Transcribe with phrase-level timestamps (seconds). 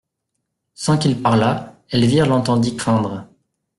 [0.73, 3.27] Sans qu'il parlât, Elvire l'entendit craindre.